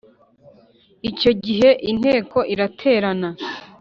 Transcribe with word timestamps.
icyo 1.09 1.31
gihe 1.43 1.69
Inteko 1.91 2.37
iraterana 2.53 3.29